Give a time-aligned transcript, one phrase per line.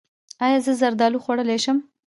[0.45, 1.77] ایا زه زردالو خوړلی شم؟